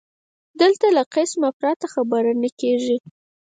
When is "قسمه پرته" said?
1.13-1.85